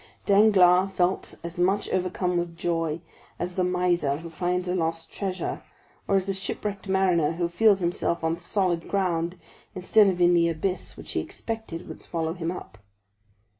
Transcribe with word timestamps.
Danglars 0.25 0.91
felt 0.93 1.35
as 1.43 1.59
much 1.59 1.87
overcome 1.91 2.37
with 2.37 2.57
joy 2.57 3.01
as 3.37 3.53
the 3.53 3.63
miser 3.63 4.17
who 4.17 4.31
finds 4.31 4.67
a 4.67 4.73
lost 4.73 5.11
treasure, 5.11 5.61
or 6.07 6.15
as 6.15 6.25
the 6.25 6.33
shipwrecked 6.33 6.87
mariner 6.87 7.33
who 7.33 7.47
feels 7.47 7.81
himself 7.81 8.23
on 8.23 8.35
solid 8.35 8.87
ground 8.89 9.37
instead 9.75 10.07
of 10.07 10.19
in 10.19 10.33
the 10.33 10.49
abyss 10.49 10.97
which 10.97 11.11
he 11.11 11.19
expected 11.19 11.87
would 11.87 12.01
swallow 12.01 12.33
him 12.33 12.49
up. 12.49 12.79